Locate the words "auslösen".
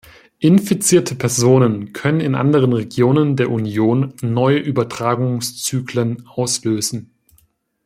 6.27-7.11